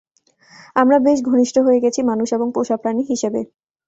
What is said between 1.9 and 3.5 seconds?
মানুষ এবং পোষাপ্রাণী হিসেবে।